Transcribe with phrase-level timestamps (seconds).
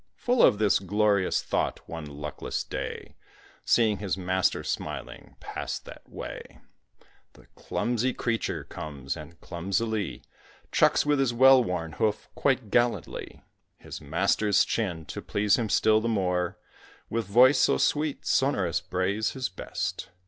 [0.15, 3.13] Full of this glorious thought, one luckless day,
[3.63, 6.57] Seeing his master smiling pass that way,
[7.33, 10.23] The clumsy creature comes, and clumsily
[10.71, 13.43] Chucks with his well worn hoof quite gallantly
[13.77, 16.57] His master's chin; to please him still the more,
[17.07, 20.09] With voice, so sweet, sonorous brays his best.